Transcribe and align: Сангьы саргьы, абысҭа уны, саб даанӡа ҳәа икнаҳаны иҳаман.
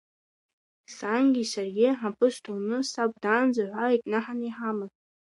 Сангьы 0.95 1.43
саргьы, 1.51 1.87
абысҭа 2.07 2.51
уны, 2.55 2.77
саб 2.91 3.11
даанӡа 3.21 3.63
ҳәа 3.71 3.87
икнаҳаны 3.95 4.45
иҳаман. 4.47 4.89